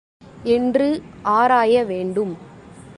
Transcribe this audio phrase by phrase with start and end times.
[0.43, 0.87] என்று
[1.23, 2.37] ஆராய வேண்டும்.